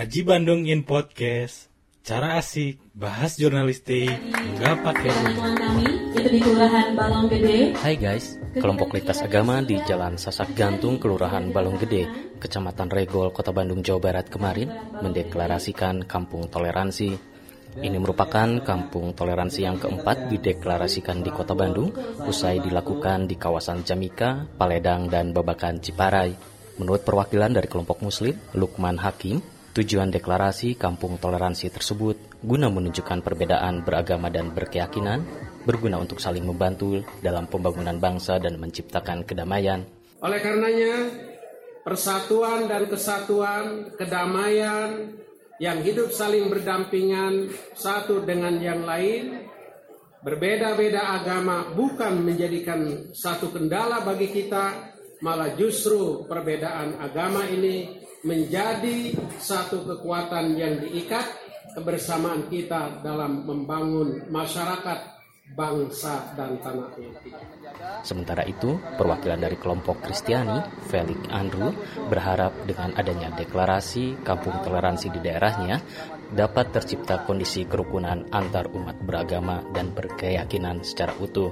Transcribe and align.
Haji 0.00 0.24
Bandung 0.24 0.64
in 0.64 0.80
Podcast. 0.80 1.68
Cara 2.00 2.40
asik, 2.40 2.80
bahas 2.96 3.36
jurnalistik, 3.36 4.08
nggak 4.32 4.80
pakai 4.80 5.12
itu 6.16 6.28
di 6.32 6.40
Kelurahan 6.40 6.96
Balong 6.96 7.28
Gede. 7.28 7.76
Hai 7.76 8.00
guys, 8.00 8.40
kelompok 8.56 8.96
lintas 8.96 9.20
agama 9.20 9.60
di 9.60 9.76
Jalan 9.84 10.16
Sasak 10.16 10.56
Gantung, 10.56 10.96
Kelurahan 10.96 11.52
Balong 11.52 11.76
Gede, 11.84 12.08
Kecamatan 12.40 12.88
Regol, 12.88 13.28
Kota 13.28 13.52
Bandung, 13.52 13.84
Jawa 13.84 14.00
Barat 14.00 14.32
kemarin 14.32 14.72
mendeklarasikan 15.04 16.08
Kampung 16.08 16.48
Toleransi. 16.48 17.20
Ini 17.84 18.00
merupakan 18.00 18.56
kampung 18.64 19.12
toleransi 19.12 19.68
yang 19.68 19.76
keempat 19.76 20.32
dideklarasikan 20.32 21.20
di 21.20 21.28
Kota 21.28 21.52
Bandung, 21.52 21.92
usai 22.24 22.56
dilakukan 22.64 23.28
di 23.28 23.36
kawasan 23.36 23.84
Jamika, 23.84 24.48
Paledang, 24.56 25.12
dan 25.12 25.36
Babakan 25.36 25.84
Ciparai. 25.84 26.32
Menurut 26.80 27.04
perwakilan 27.04 27.52
dari 27.52 27.68
kelompok 27.68 28.00
Muslim, 28.00 28.32
Lukman 28.56 28.96
Hakim, 28.96 29.59
Tujuan 29.70 30.10
deklarasi 30.10 30.74
kampung 30.74 31.22
toleransi 31.22 31.70
tersebut 31.70 32.42
guna 32.42 32.66
menunjukkan 32.66 33.22
perbedaan 33.22 33.86
beragama 33.86 34.26
dan 34.26 34.50
berkeyakinan, 34.50 35.22
berguna 35.62 36.02
untuk 36.02 36.18
saling 36.18 36.42
membantu 36.42 37.06
dalam 37.22 37.46
pembangunan 37.46 37.94
bangsa 37.94 38.42
dan 38.42 38.58
menciptakan 38.58 39.22
kedamaian. 39.22 39.86
Oleh 40.26 40.42
karenanya, 40.42 41.14
persatuan 41.86 42.66
dan 42.66 42.90
kesatuan, 42.90 43.94
kedamaian 43.94 45.14
yang 45.62 45.78
hidup 45.86 46.10
saling 46.10 46.50
berdampingan 46.50 47.54
satu 47.78 48.26
dengan 48.26 48.58
yang 48.58 48.82
lain, 48.82 49.46
berbeda-beda 50.26 51.14
agama 51.22 51.70
bukan 51.78 52.26
menjadikan 52.26 53.14
satu 53.14 53.54
kendala 53.54 54.02
bagi 54.02 54.34
kita, 54.34 54.98
malah 55.20 55.52
justru 55.56 56.24
perbedaan 56.24 56.96
agama 57.00 57.44
ini 57.48 58.00
menjadi 58.24 59.16
satu 59.40 59.84
kekuatan 59.84 60.56
yang 60.56 60.76
diikat 60.80 61.24
kebersamaan 61.72 62.50
kita 62.50 63.00
dalam 63.00 63.46
membangun 63.46 64.26
masyarakat, 64.28 64.98
bangsa, 65.54 66.34
dan 66.34 66.58
tanah 66.60 66.90
air. 66.98 67.14
Sementara 68.02 68.42
itu, 68.44 68.76
perwakilan 68.98 69.40
dari 69.40 69.56
kelompok 69.56 70.02
Kristiani, 70.04 70.60
Felix 70.90 71.20
Andrew, 71.30 71.72
berharap 72.10 72.52
dengan 72.66 72.92
adanya 72.98 73.32
deklarasi 73.34 74.20
kampung 74.26 74.56
toleransi 74.66 75.08
di 75.14 75.20
daerahnya 75.22 75.80
dapat 76.30 76.70
tercipta 76.70 77.26
kondisi 77.26 77.66
kerukunan 77.66 78.26
antar 78.30 78.70
umat 78.70 79.02
beragama 79.02 79.66
dan 79.74 79.90
berkeyakinan 79.90 80.86
secara 80.86 81.14
utuh. 81.18 81.50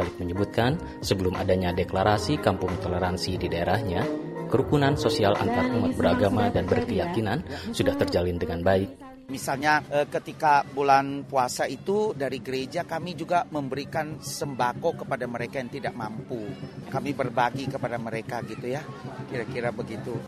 Felix 0.00 0.16
menyebutkan, 0.16 0.80
sebelum 1.04 1.36
adanya 1.36 1.76
deklarasi 1.76 2.40
kampung 2.40 2.72
toleransi 2.80 3.36
di 3.36 3.46
daerahnya, 3.52 4.02
kerukunan 4.48 4.96
sosial 4.96 5.36
antar 5.36 5.68
umat 5.76 5.92
beragama 5.94 6.48
dan 6.48 6.66
berkeyakinan 6.66 7.44
sudah 7.70 7.94
terjalin 7.94 8.40
dengan 8.40 8.64
baik. 8.64 9.10
Misalnya 9.30 9.78
eh, 9.94 10.10
ketika 10.10 10.66
bulan 10.66 11.22
puasa 11.22 11.62
itu 11.70 12.10
dari 12.18 12.42
gereja 12.42 12.82
kami 12.82 13.14
juga 13.14 13.46
memberikan 13.46 14.18
sembako 14.18 15.06
kepada 15.06 15.30
mereka 15.30 15.62
yang 15.62 15.70
tidak 15.70 15.94
mampu. 15.94 16.50
Kami 16.90 17.14
berbagi 17.14 17.70
kepada 17.70 17.94
mereka 17.94 18.42
gitu 18.42 18.74
ya. 18.74 18.82
Kira-kira 19.30 19.70
begitu. 19.70 20.18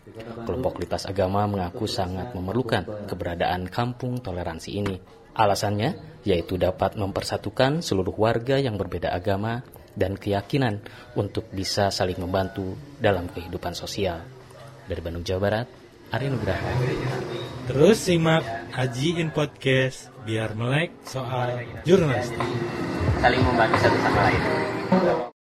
Kelompok 0.46 0.78
lintas 0.78 1.10
agama 1.10 1.50
mengaku 1.50 1.90
sangat 1.90 2.30
memerlukan 2.30 3.10
keberadaan 3.10 3.66
kampung 3.66 4.22
toleransi 4.22 4.70
ini. 4.70 5.21
Alasannya 5.32 6.12
yaitu 6.22 6.54
dapat 6.54 6.94
mempersatukan 6.94 7.82
seluruh 7.82 8.14
warga 8.14 8.60
yang 8.60 8.78
berbeda 8.78 9.10
agama 9.10 9.66
dan 9.92 10.16
keyakinan 10.16 10.80
untuk 11.18 11.50
bisa 11.52 11.92
saling 11.92 12.16
membantu 12.16 12.78
dalam 13.02 13.28
kehidupan 13.28 13.76
sosial. 13.76 14.22
Dari 14.86 15.00
Bandung, 15.02 15.26
Jawa 15.26 15.40
Barat, 15.40 15.66
Arya 16.12 16.28
Nugraha. 16.32 16.70
Terus 17.68 17.98
simak 18.02 18.44
Haji 18.74 19.22
in 19.22 19.30
Podcast 19.30 20.10
biar 20.26 20.52
melek 20.58 20.92
soal 21.06 21.62
jurnalistik. 21.86 22.42
Saling 23.22 23.42
membantu 23.46 23.76
satu 23.80 23.98
sama 24.02 24.20
lain. 24.28 24.42